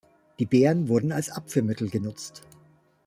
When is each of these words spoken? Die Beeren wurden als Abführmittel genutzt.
Die 0.39 0.47
Beeren 0.47 0.87
wurden 0.87 1.11
als 1.11 1.29
Abführmittel 1.29 1.87
genutzt. 1.91 2.41